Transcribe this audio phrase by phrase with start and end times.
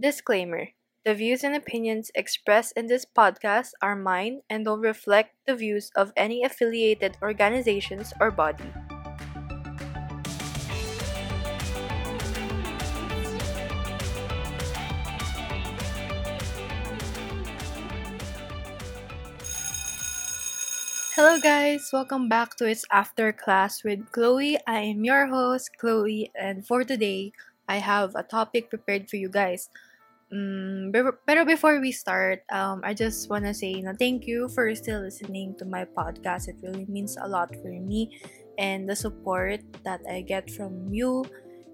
[0.00, 0.72] Disclaimer
[1.04, 5.92] The views and opinions expressed in this podcast are mine and don't reflect the views
[5.94, 8.72] of any affiliated organizations or body.
[21.12, 21.90] Hello, guys!
[21.92, 24.56] Welcome back to It's After Class with Chloe.
[24.66, 27.36] I am your host, Chloe, and for today,
[27.68, 29.68] I have a topic prepared for you guys.
[30.30, 30.94] Mm,
[31.26, 35.02] pero, before we start, um, I just want to say na thank you for still
[35.02, 36.46] listening to my podcast.
[36.46, 38.14] It really means a lot for me
[38.54, 41.26] and the support that I get from you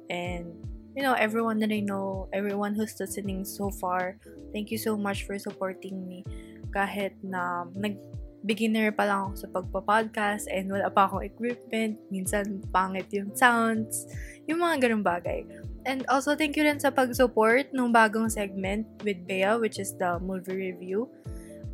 [0.09, 0.57] and
[0.97, 4.17] you know everyone that I know, everyone who's listening so far.
[4.57, 6.25] Thank you so much for supporting me.
[6.73, 8.01] Kahit na nag
[8.47, 11.99] beginner pa lang ako sa pagpa-podcast and wala pa akong equipment.
[12.09, 14.07] Minsan, pangit yung sounds.
[14.47, 15.45] Yung mga ganun bagay.
[15.87, 20.19] And also, thank you rin sa pag-support ng bagong segment with Bea, which is the
[20.19, 21.07] movie review.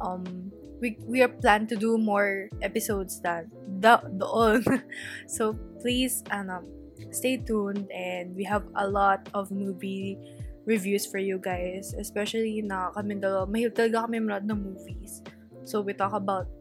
[0.05, 0.53] Um,
[0.85, 3.49] we, we are planned to do more episodes than
[3.81, 4.61] the, doon.
[5.27, 6.61] so, please, ano,
[7.09, 10.21] stay tuned and we have a lot of movie
[10.69, 11.97] reviews for you guys.
[11.97, 15.25] Especially na kami dalawa, mahilig talaga kami manood ng movies.
[15.65, 16.53] So, we talk about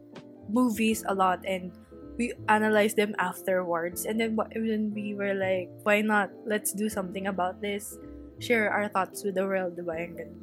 [0.48, 1.68] movies a lot and
[2.18, 4.04] we analyze them afterwards.
[4.04, 6.30] And then when we were like why not?
[6.44, 7.96] Let's do something about this.
[8.38, 10.42] Share our thoughts with the world diba yung ganun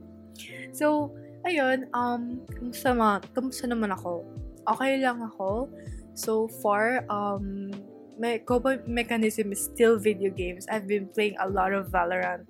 [0.71, 1.11] so
[1.47, 4.25] ayun um kumusta, ma- kumusta naman ako?
[4.67, 5.69] Okay lang ako.
[6.13, 7.71] So far um
[8.19, 10.67] my coping mechanism is still video games.
[10.67, 12.45] I've been playing a lot of Valorant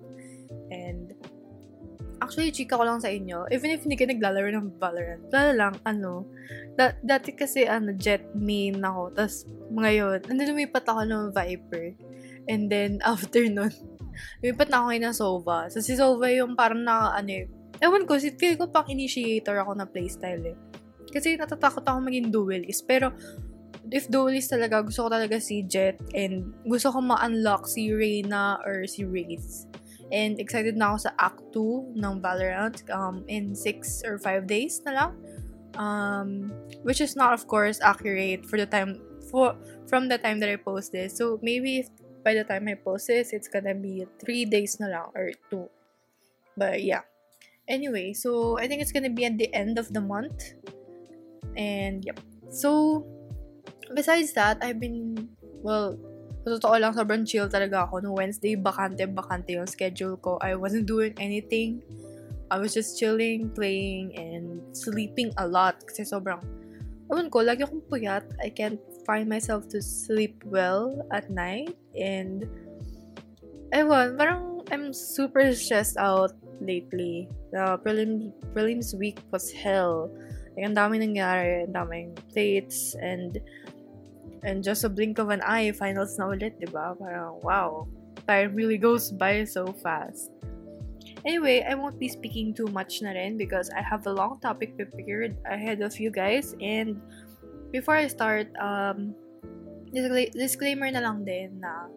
[2.30, 5.74] Actually, chika ko lang sa inyo, even if hindi ka naglalaro ng Valorant, lalo lang,
[5.82, 6.30] ano,
[6.78, 11.90] da- dati kasi, ano, jet main ako, tapos, ngayon, nandun lumipat ako ng Viper.
[12.46, 13.74] And then, after nun,
[14.46, 15.66] lumipat na ako ng Sova.
[15.74, 17.50] So, si Sova yung parang naka, ano eh,
[17.82, 20.56] ewan ko, feel ko pang initiator ako na playstyle eh.
[21.10, 22.86] Kasi natatakot ako maging duelist.
[22.86, 23.10] Pero,
[23.90, 28.86] if duelist talaga, gusto ko talaga si Jet and gusto ko ma-unlock si Reyna or
[28.86, 29.66] si Wraith.
[30.10, 34.82] And excited na ako sa Act 2 ng Valorant um, in 6 or 5 days
[34.82, 35.10] na lang.
[35.78, 36.50] Um,
[36.82, 38.98] which is not, of course, accurate for the time
[39.30, 39.54] for
[39.86, 41.14] from the time that I post this.
[41.14, 41.88] So maybe if
[42.26, 45.70] by the time I post this, it's gonna be 3 days na lang or 2.
[46.58, 47.06] But yeah.
[47.70, 50.58] Anyway, so I think it's gonna be at the end of the month.
[51.54, 52.18] And yep.
[52.50, 53.06] So
[53.94, 55.30] besides that, I've been
[55.62, 55.94] well,
[56.50, 58.02] sa totoo lang, sobrang chill talaga ako.
[58.02, 60.34] No Wednesday, bakante-bakante yung schedule ko.
[60.42, 61.86] I wasn't doing anything.
[62.50, 65.78] I was just chilling, playing, and sleeping a lot.
[65.86, 66.42] Kasi sobrang,
[67.06, 68.26] ewan ko, lagi akong puyat.
[68.42, 71.78] I can't find myself to sleep well at night.
[71.94, 72.50] And,
[73.70, 77.30] ewan, parang I'm super stressed out lately.
[77.54, 80.10] The prelim, prelims week was hell.
[80.58, 83.38] Like, ang dami nangyari, ang daming plates, and
[84.42, 86.96] And just a blink of an eye, finals na ulit, di ba?
[86.96, 87.84] Parang, wow.
[88.24, 90.32] Time really goes by so fast.
[91.24, 94.76] Anyway, I won't be speaking too much na rin because I have a long topic
[94.76, 96.56] prepared ahead of you guys.
[96.60, 96.96] And
[97.72, 99.12] before I start, um,
[100.32, 101.92] disclaimer na lang din na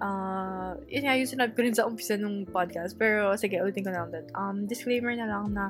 [0.00, 2.96] uh, yun nga yung sinabi ko rin sa umpisa ng podcast.
[2.96, 4.26] Pero sige, ulitin ko na lang din.
[4.32, 5.68] Um, disclaimer na lang na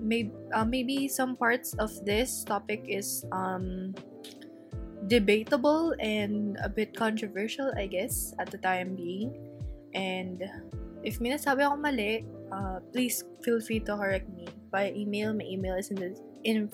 [0.00, 3.92] may, uh, maybe some parts of this topic is um,
[5.10, 9.34] debatable and a bit controversial, I guess, at the time being.
[9.92, 10.46] And
[11.02, 12.22] if may nasabi ako mali,
[12.54, 15.34] uh, please feel free to correct me by email.
[15.34, 16.14] My email is in the
[16.46, 16.70] in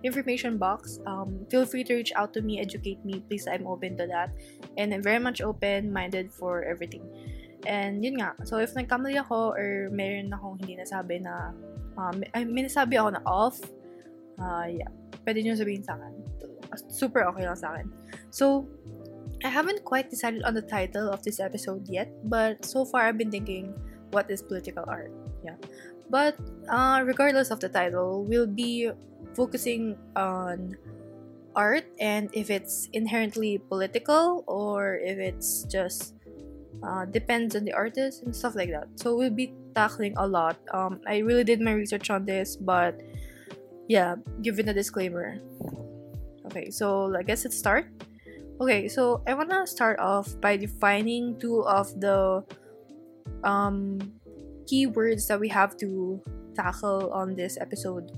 [0.00, 1.04] information box.
[1.04, 3.20] Um, feel free to reach out to me, educate me.
[3.28, 4.32] Please, I'm open to that.
[4.80, 7.04] And I'm very much open-minded for everything.
[7.68, 11.52] And yun nga, so if nagkamali ako or meron akong hindi nasabi na,
[12.00, 13.60] um, may nasabi ako na off,
[14.40, 14.88] uh, yeah,
[15.28, 16.25] pwede nyo sabihin sa akin
[16.88, 17.92] super okay lang sa akin.
[18.30, 18.68] So,
[19.44, 23.18] I haven't quite decided on the title of this episode yet, but so far I've
[23.18, 23.74] been thinking,
[24.10, 25.12] what is political art?
[25.44, 25.56] Yeah.
[26.08, 26.36] But
[26.68, 28.90] uh, regardless of the title, we'll be
[29.34, 30.76] focusing on
[31.54, 36.14] art and if it's inherently political or if it's just
[36.82, 38.88] uh, depends on the artist and stuff like that.
[38.96, 40.56] So we'll be tackling a lot.
[40.72, 43.00] Um, I really did my research on this, but
[43.88, 45.40] yeah, given a disclaimer,
[46.46, 47.86] Okay, so I guess let's start.
[48.60, 52.44] Okay, so I wanna start off by defining two of the
[53.44, 53.98] um,
[54.64, 56.20] keywords that we have to
[56.54, 58.10] tackle on this episode.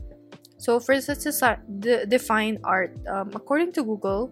[0.58, 2.94] So first, let's de- define art.
[3.06, 4.31] Um, according to Google,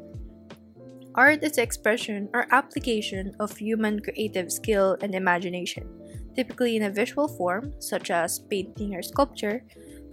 [1.14, 5.88] art is expression or application of human creative skill and imagination
[6.36, 9.64] typically in a visual form, such as painting or sculpture,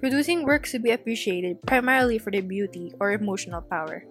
[0.04, 4.04] producing works to be appreciated primarily for their beauty or emotional power.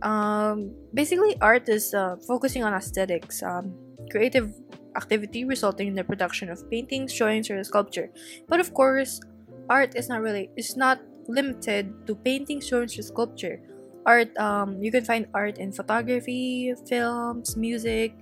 [0.00, 3.76] Um, basically, art is uh, focusing on aesthetics, um,
[4.08, 4.48] creative
[4.96, 8.08] activity resulting in the production of paintings, drawings, or sculpture.
[8.48, 9.20] But of course,
[9.68, 13.60] art is not really is not limited to paintings, drawings, or sculpture.
[14.06, 18.16] Art, um, you can find art in photography, films, music,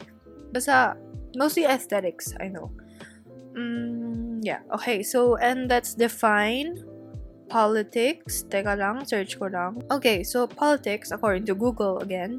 [0.50, 0.98] basta
[1.38, 2.34] mostly aesthetics.
[2.42, 2.74] I know.
[3.54, 4.05] Mm,
[4.46, 4.62] yeah.
[4.70, 5.02] Okay.
[5.02, 6.78] So and let's define
[7.50, 8.46] politics.
[8.46, 9.82] Teka lang, search ko lang.
[9.90, 12.38] Okay, so politics, according to Google again,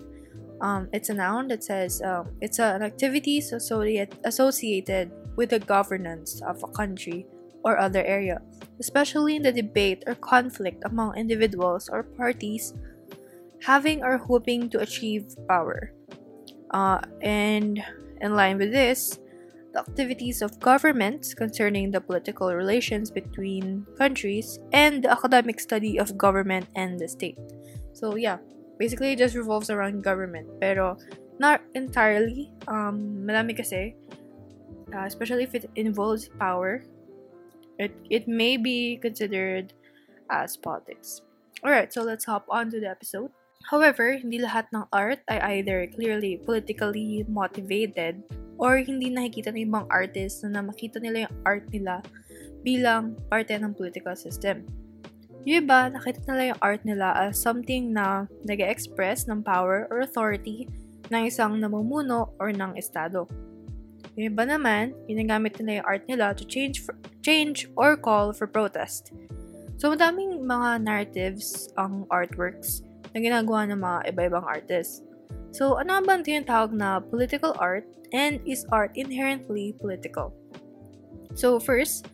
[0.63, 6.41] um, it's a noun that says um, it's an activity associate, associated with the governance
[6.47, 7.27] of a country
[7.63, 8.39] or other area,
[8.79, 12.73] especially in the debate or conflict among individuals or parties
[13.63, 15.91] having or hoping to achieve power.
[16.71, 17.83] Uh, and
[18.21, 19.19] in line with this,
[19.79, 26.67] activities of governments concerning the political relations between countries, and the academic study of government
[26.75, 27.37] and the state.
[27.93, 28.37] So yeah,
[28.77, 30.47] basically it just revolves around government.
[30.59, 30.97] Pero
[31.39, 32.51] not entirely.
[32.67, 33.95] Um, marami kasi,
[34.93, 36.83] uh, especially if it involves power,
[37.77, 39.73] it, it may be considered
[40.29, 41.21] as politics.
[41.63, 43.31] Alright, so let's hop on to the episode.
[43.65, 48.21] However, hindi lahat ng art ay either clearly politically motivated
[48.61, 52.05] or hindi nakikita ng ibang artist na makita nila yung art nila
[52.61, 54.65] bilang parte ng political system.
[55.47, 60.03] Yung iba, nakita nila yung art nila as something na nag express ng power or
[60.03, 60.67] authority
[61.07, 63.27] ng isang namumuno or ng estado.
[64.17, 68.49] Yung iba naman, ginagamit nila yung art nila to change, for, change or call for
[68.49, 69.13] protest.
[69.77, 75.03] So, madaming mga narratives ang artworks na ginagawa ng mga iba-ibang artists.
[75.55, 80.35] So, ano ba ang tinatawag na political art and is art inherently political?
[81.37, 82.07] So, first,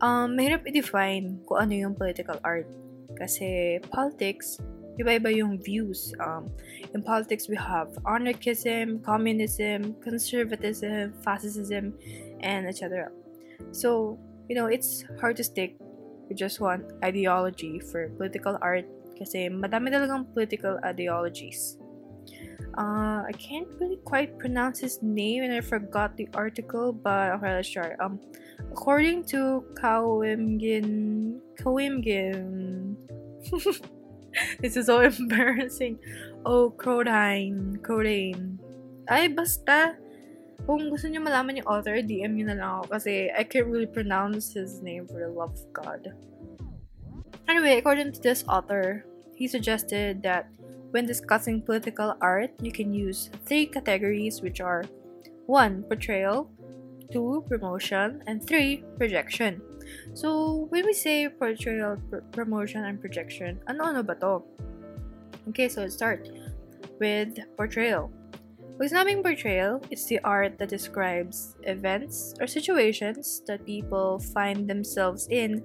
[0.00, 2.68] um, mahirap i-define kung ano yung political art.
[3.16, 4.60] Kasi politics,
[5.00, 6.12] iba-iba yung views.
[6.20, 6.52] Um,
[6.92, 11.96] in politics, we have anarchism, communism, conservatism, fascism,
[12.40, 13.08] and etc.
[13.72, 14.18] So,
[14.48, 15.76] you know, it's hard to stick
[16.28, 18.84] with just one ideology for political art
[19.16, 21.80] kasi madami talagang political ideologies.
[22.76, 27.56] Uh, I can't really quite pronounce his name and I forgot the article, but okay,
[27.56, 27.96] let's try.
[27.96, 28.20] Um,
[28.70, 32.96] according to Kawimgin, Kawimgin,
[34.60, 35.98] this is so embarrassing.
[36.44, 38.60] Oh, Crodine, Crodine.
[39.08, 39.96] Ay, basta.
[40.68, 43.88] Kung gusto niyo malaman yung author, DM niyo na lang ako kasi I can't really
[43.88, 46.12] pronounce his name for the love of God.
[47.48, 50.50] Anyway, according to this author, he suggested that
[50.90, 54.84] when discussing political art, you can use three categories, which are
[55.46, 55.84] 1.
[55.84, 56.50] Portrayal,
[57.12, 57.44] 2.
[57.48, 58.82] Promotion, and 3.
[58.98, 59.62] Projection.
[60.14, 64.42] So, when we say portrayal, pr- promotion, and projection, ano-ano ba to?
[65.48, 66.26] Okay, so let's start
[66.98, 68.10] with portrayal.
[68.76, 75.30] Pag sinabing portrayal, it's the art that describes events or situations that people find themselves
[75.32, 75.64] in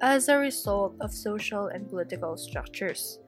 [0.00, 3.18] as a result of social and political structures.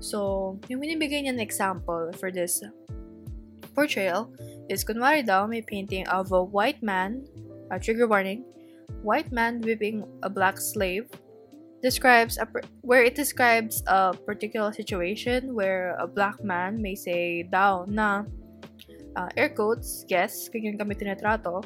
[0.00, 2.62] So, yung binibigay niya example for this
[3.74, 4.30] portrayal
[4.70, 7.26] is kunwari daw may painting of a white man,
[7.70, 8.46] a trigger warning,
[9.02, 11.08] white man whipping a black slave
[11.84, 12.48] describes a,
[12.80, 18.24] where it describes a particular situation where a black man may say daw na
[19.16, 21.60] uh, air quotes, yes, ganyan kami tinatrato,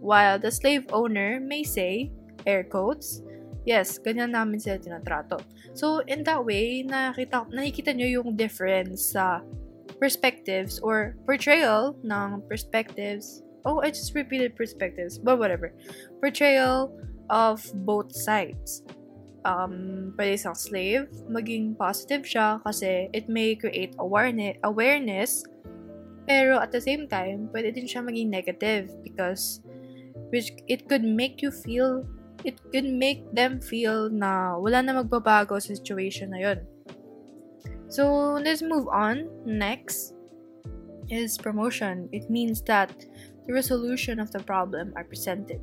[0.00, 2.08] while the slave owner may say
[2.48, 3.20] air quotes,
[3.64, 5.40] yes, ganyan namin sila tinatrato.
[5.72, 9.40] So, in that way, nakita, nakikita nyo yung difference sa
[10.00, 13.42] perspectives or portrayal ng perspectives.
[13.68, 15.76] Oh, I just repeated perspectives, but whatever.
[16.24, 16.92] Portrayal
[17.28, 18.82] of both sides.
[19.44, 25.44] Um, pwede isang slave, maging positive siya kasi it may create awareness, awareness
[26.30, 29.58] pero at the same time, pwede din siya maging negative because
[30.30, 32.06] which it could make you feel
[32.44, 36.58] it can make them feel na wala na magbabago sa situation na yun.
[37.90, 39.26] So, let's move on.
[39.42, 40.14] Next
[41.10, 42.06] is promotion.
[42.14, 42.94] It means that
[43.46, 45.58] the resolution of the problem are presented.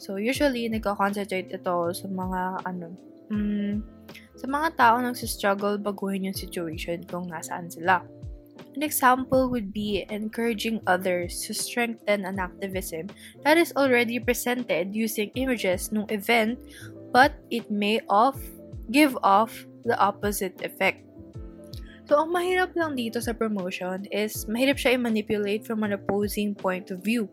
[0.00, 2.96] So, usually, nagka-concentrate ito sa mga, ano,
[3.28, 3.84] mm,
[4.40, 8.00] sa mga tao nagsistruggle baguhin yung situation kung nasaan sila.
[8.76, 13.10] An example would be encouraging others to strengthen an activism
[13.42, 16.58] that is already presented using images ng event
[17.10, 18.38] but it may off
[18.94, 21.02] give off the opposite effect.
[22.06, 26.90] So, ang mahirap lang dito sa promotion is mahirap siya i-manipulate from an opposing point
[26.90, 27.30] of view.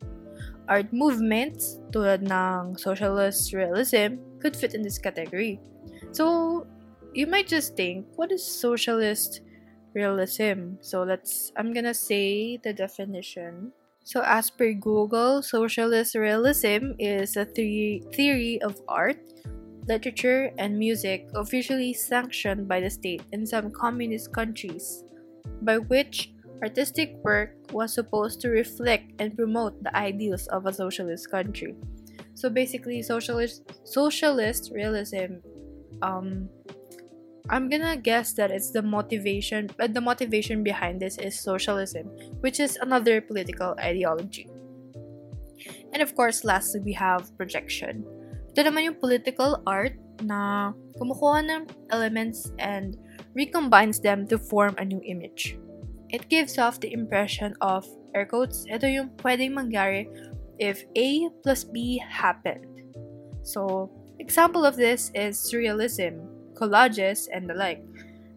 [0.67, 5.59] art movements tulad ng socialist realism could fit in this category.
[6.11, 6.67] So,
[7.15, 9.41] you might just think, what is socialist
[9.97, 10.77] realism?
[10.85, 13.73] So, let's, I'm gonna say the definition.
[14.05, 19.19] So, as per Google, socialist realism is a the- theory of art,
[19.89, 25.03] literature, and music officially sanctioned by the state in some communist countries,
[25.65, 31.29] by which artistic work was supposed to reflect and promote the ideals of a socialist
[31.29, 31.75] country.
[32.33, 35.41] So basically, socialist socialist realism.
[36.01, 36.49] Um,
[37.49, 39.69] I'm gonna guess that it's the motivation.
[39.77, 42.11] But the motivation behind this is socialism,
[42.43, 44.49] which is another political ideology.
[45.93, 48.03] And of course, lastly, we have projection.
[48.53, 51.63] Ito naman yung political art na kumukuha ng
[51.93, 52.97] elements and
[53.37, 55.55] recombines them to form a new image.
[56.09, 57.85] It gives off the impression of,
[58.15, 60.07] air quotes, ito yung pwedeng mangyari
[60.57, 62.65] if A plus B happened.
[63.43, 67.85] So, example of this is surrealism, collages, and the like.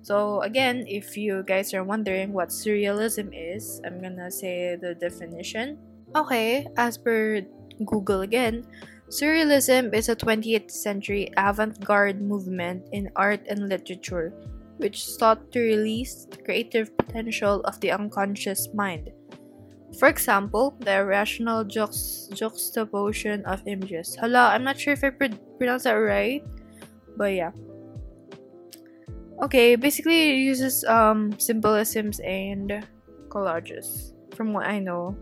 [0.02, 5.80] So, again, if you guys are wondering what surrealism is, I'm gonna say the definition.
[6.14, 7.40] Okay, as per
[7.84, 8.68] Google again,
[9.08, 14.32] surrealism is a 20th century avant garde movement in art and literature
[14.80, 19.12] which sought to release the creative potential of the unconscious mind.
[19.98, 24.16] For example, the irrational juxt- juxtaposition of images.
[24.16, 26.42] Hala, I'm not sure if I pr- pronounced that right,
[27.16, 27.52] but yeah.
[29.40, 32.84] Okay, basically it uses um, symbolisms and
[33.28, 35.16] collages, from what I know.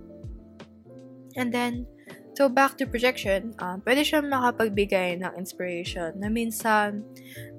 [1.37, 1.87] And then,
[2.35, 7.07] so back to projection, um, pwede siyang makapagbigay ng inspiration na minsan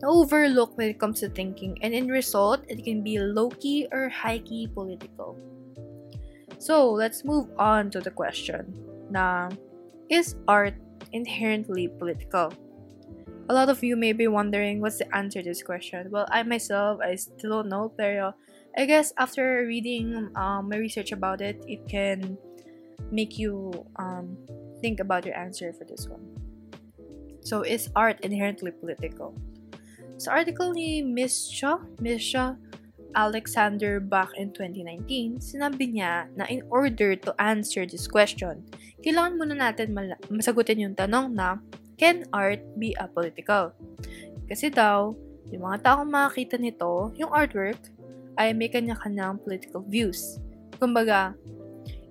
[0.03, 4.67] na-overlook when it comes to thinking and in result, it can be low-key or high-key
[4.75, 5.39] political.
[6.59, 8.75] So, let's move on to the question
[9.07, 9.47] na,
[10.11, 10.75] is art
[11.15, 12.51] inherently political?
[13.49, 16.13] A lot of you may be wondering what's the answer to this question.
[16.13, 18.37] Well, I myself, I still don't know, pero
[18.77, 22.37] I guess after reading um, my research about it, it can
[23.09, 24.37] make you um,
[24.85, 26.21] think about your answer for this one.
[27.41, 29.33] So, is art inherently political?
[30.21, 31.81] Sa article ni Miss Shaw,
[33.15, 38.61] Alexander back in 2019, sinabi niya na in order to answer this question,
[39.01, 39.97] kailangan muna natin
[40.29, 41.57] masagutin yung tanong na,
[41.99, 43.75] can art be apolitical?
[44.47, 45.13] Kasi daw,
[45.51, 47.77] yung mga taong makakita nito, yung artwork,
[48.39, 50.39] ay may kanya-kanyang political views.
[50.79, 51.35] Kumbaga,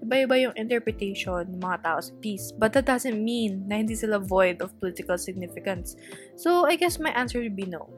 [0.05, 4.21] iba-iba yung interpretation ng mga tao sa piece, but that doesn't mean na hindi sila
[4.21, 5.97] void of political significance.
[6.37, 7.89] So, I guess my answer would be no.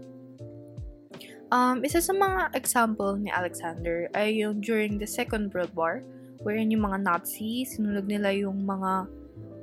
[1.51, 6.07] Um, isa sa mga example ni Alexander ay yung during the Second World War,
[6.47, 9.11] wherein yung mga Nazi, sinunog nila yung mga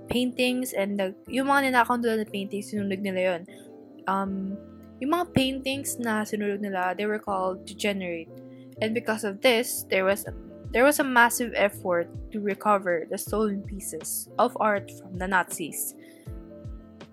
[0.10, 3.42] paintings and the, yung mga ninakaw nila na paintings, sinunog nila yun.
[4.08, 4.58] Um,
[5.00, 8.32] yung mga paintings na sinunog nila, they were called degenerate.
[8.82, 10.34] And because of this, there was a,
[10.72, 15.96] there was a massive effort to recover the stolen pieces of art from the Nazis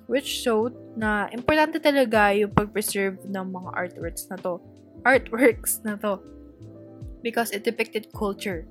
[0.07, 4.61] which showed na importante talaga yung pag-preserve ng mga artworks na to.
[5.05, 6.21] Artworks na to.
[7.25, 8.69] Because it depicted culture.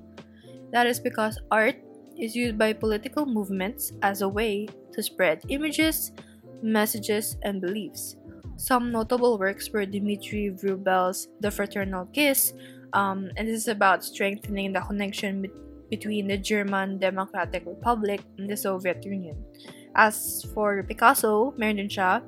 [0.70, 1.78] That is because art
[2.18, 6.12] is used by political movements as a way to spread images,
[6.62, 8.16] messages, and beliefs.
[8.56, 12.54] Some notable works were Dmitry Vrubel's The Fraternal Kiss,
[12.92, 15.50] um, and this is about strengthening the connection be-
[15.90, 19.36] between the German Democratic Republic and the Soviet Union.
[19.94, 22.22] As for Picasso, meron siya.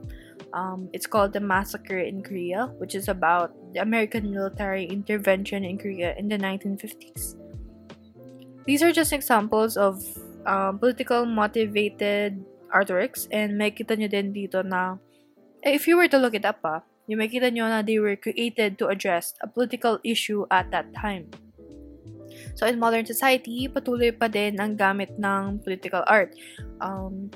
[0.54, 5.78] Um, it's called The Massacre in Korea, which is about the American military intervention in
[5.78, 7.34] Korea in the 1950s.
[8.66, 10.02] These are just examples of
[10.44, 12.42] um, political motivated
[12.74, 14.98] artworks and makita nyo din dito na
[15.62, 18.18] eh, if you were to look it up ah, you makita nyo na they were
[18.18, 21.30] created to address a political issue at that time.
[22.58, 26.34] So in modern society, patuloy pa din ang gamit ng political art.
[26.82, 27.30] Um,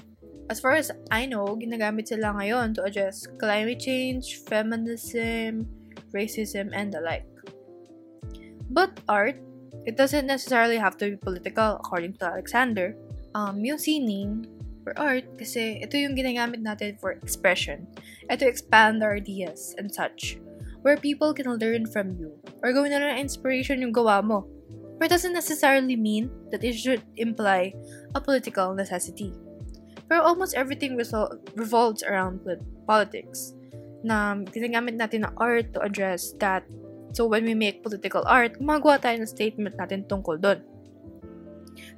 [0.51, 5.71] as far as I know, ginagamit sila ngayon to address climate change, feminism,
[6.11, 7.29] racism, and the like.
[8.71, 9.39] But art,
[9.87, 12.97] it doesn't necessarily have to be political according to Alexander.
[13.35, 14.47] Um, yung sining
[14.83, 17.87] for art, kasi ito yung ginagamit natin for expression
[18.29, 20.41] and to expand our ideas and such,
[20.83, 22.35] where people can learn from you
[22.65, 24.49] or gawin na lang inspiration yung gawa mo.
[25.01, 27.73] But it doesn't necessarily mean that it should imply
[28.13, 29.33] a political necessity.
[30.11, 32.45] Pero almost everything resol- revolves around
[32.85, 33.57] politics.
[34.05, 36.69] Na ginagamit natin na art to address that.
[37.13, 40.63] So when we make political art, gumagawa tayo ng statement natin tungkol doon.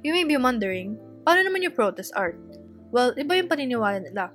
[0.01, 2.37] You may be wondering, paano naman yung protest art?
[2.93, 4.33] Well, iba yung paniniwala nila.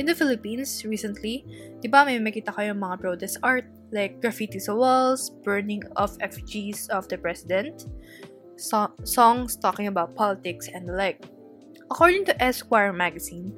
[0.00, 1.44] In the Philippines, recently,
[1.84, 6.88] di ba may makita kayong mga protest art like graffiti sa walls, burning of effigies
[6.88, 7.84] of the president,
[8.56, 11.28] so- songs talking about politics, and the like.
[11.92, 13.52] According to Esquire magazine,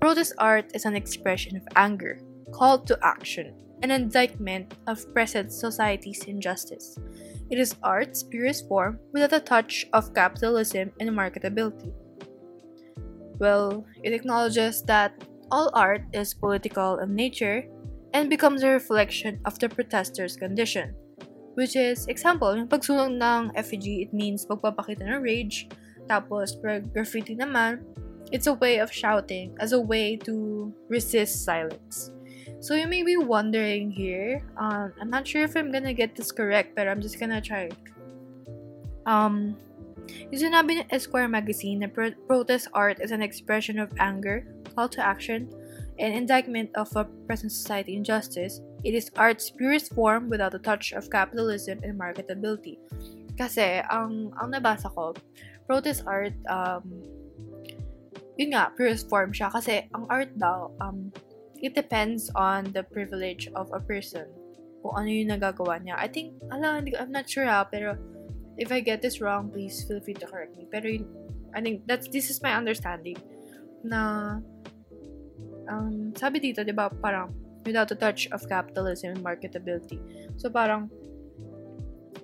[0.00, 2.22] protest art is an expression of anger,
[2.54, 3.52] call to action,
[3.84, 6.96] an indictment of present society's injustice.
[7.52, 11.92] It is art's purest form without a touch of capitalism and marketability.
[13.36, 15.12] Well, it acknowledges that
[15.52, 17.68] all art is political in nature
[18.14, 20.96] and becomes a reflection of the protester's condition.
[21.52, 25.68] Which is, example, yung pagsunog ng effigy, it means pagpapakita ng rage.
[26.08, 27.84] Tapos, pag graffiti naman,
[28.32, 32.10] it's a way of shouting as a way to resist silence.
[32.64, 36.32] So you may be wondering here, um, I'm not sure if I'm gonna get this
[36.32, 37.68] correct, but I'm just gonna try.
[39.04, 39.60] Um,
[40.32, 44.88] yung sinabi ng Esquire magazine na pro- protest art is an expression of anger, call
[44.96, 45.52] to action,
[46.00, 50.96] and indictment of a present society injustice, it is art's purest form without a touch
[50.96, 52.80] of capitalism and marketability.
[53.36, 55.12] Kasi, ang, ang nabasa ko,
[55.68, 56.80] protest art, um,
[58.40, 59.52] yun nga, purest form siya.
[59.52, 61.12] Kasi, ang art daw, um,
[61.64, 64.28] it depends on the privilege of a person.
[64.84, 65.96] Kung ano yung nagagawa niya.
[65.96, 67.96] I think, ala, I'm not sure ha, pero
[68.60, 70.68] if I get this wrong, please feel free to correct me.
[70.68, 70.92] Pero
[71.56, 73.16] I think that's this is my understanding
[73.80, 74.36] na
[75.72, 77.32] um, sabi dito, di ba, parang
[77.64, 79.96] without a touch of capitalism and marketability.
[80.36, 80.92] So parang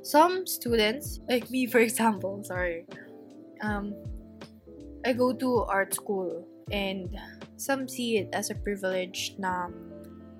[0.04, 2.84] some students, like me for example, sorry,
[3.64, 3.96] um,
[5.00, 7.08] I go to art school and
[7.60, 9.68] some see it as a privilege na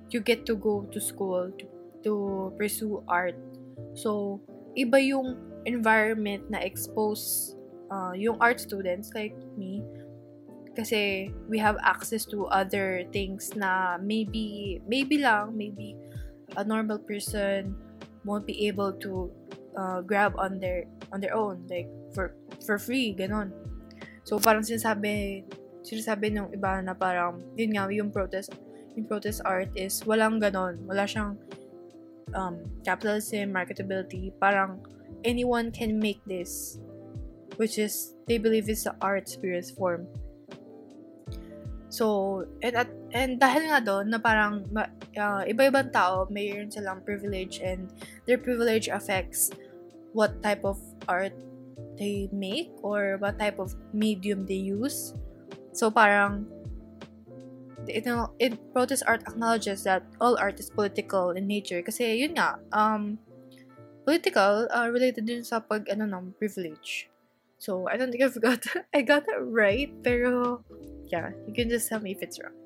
[0.09, 1.65] you get to go to school to,
[2.03, 2.13] to
[2.57, 3.37] pursue art.
[3.93, 4.41] So,
[4.73, 5.37] iba yung
[5.69, 7.55] environment na expose
[7.93, 9.85] uh, yung art students like me
[10.73, 15.99] kasi we have access to other things na maybe maybe lang maybe
[16.57, 17.75] a normal person
[18.25, 19.29] won't be able to
[19.75, 23.51] uh, grab on their on their own like for for free ganon
[24.23, 25.43] so parang sinasabi
[25.83, 28.53] sinasabi ng iba na parang, yun nga, yung protest,
[28.97, 30.81] yung protest art is walang ganon.
[30.85, 31.39] Wala siyang
[32.35, 34.35] um, capitalism, marketability.
[34.39, 34.83] Parang
[35.25, 36.79] anyone can make this.
[37.61, 40.09] Which is, they believe it's the art spirit form.
[41.91, 44.63] So, and, at, and dahil nga doon, na parang
[45.19, 47.91] uh, iba-ibang tao, mayroon silang privilege and
[48.25, 49.51] their privilege affects
[50.15, 50.79] what type of
[51.11, 51.35] art
[51.99, 55.13] they make or what type of medium they use.
[55.73, 56.47] So parang
[57.87, 58.07] it,
[58.39, 63.19] it protest art acknowledges that all art is political in nature kasi yun nga um
[64.05, 67.09] political uh, related din sa pag ano ng privilege.
[67.61, 68.65] So I don't think I've got
[68.97, 70.63] I got that right pero
[71.11, 72.57] yeah, you can just tell me if it's wrong.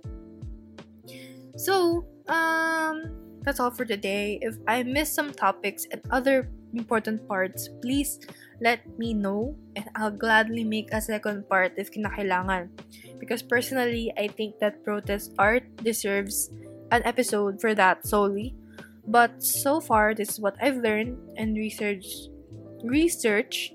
[1.54, 4.40] So, um that's all for today.
[4.40, 8.18] If I missed some topics and other important parts, please
[8.60, 12.72] let me know and I'll gladly make a second part if kinakailangan.
[13.18, 16.50] Because personally, I think that protest art deserves
[16.90, 18.54] an episode for that solely.
[19.06, 22.30] But so far, this is what I've learned and researched
[22.84, 23.72] research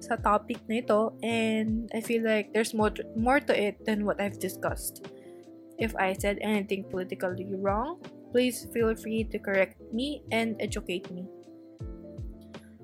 [0.00, 4.04] sa topic na ito and I feel like there's more to, more to it than
[4.04, 5.04] what I've discussed.
[5.80, 8.00] If I said anything politically wrong,
[8.32, 11.24] please feel free to correct me and educate me.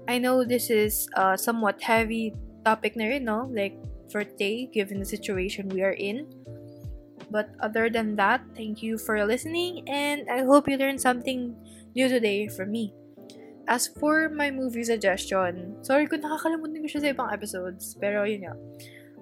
[0.08, 2.32] I know this is a somewhat heavy
[2.64, 3.50] topic na rin, no?
[3.52, 3.76] Like,
[4.10, 6.26] for today, given the situation we are in.
[7.30, 11.56] But other than that, thank you for listening, and I hope you learned something
[11.94, 12.94] new today from me.
[13.66, 18.46] As for my movie suggestion, sorry kung nakakalimutan ko siya sa ibang episodes, pero yun
[18.46, 18.54] nga.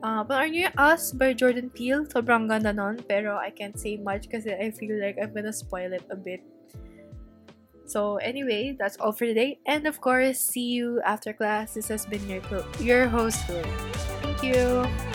[0.05, 2.05] Uh, but nyo yung Us by Jordan Peele.
[2.05, 5.97] Sobrang ganda nun, pero I can't say much kasi I feel like I'm gonna spoil
[5.97, 6.45] it a bit.
[7.89, 9.61] So anyway, that's all for today.
[9.65, 11.73] And of course, see you after class.
[11.73, 12.45] This has been your
[12.85, 13.41] your host,
[14.53, 15.14] Thank you.